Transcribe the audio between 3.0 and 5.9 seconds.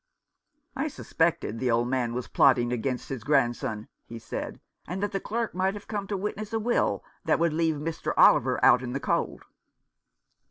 his grandson," he said, "and that the clerk might have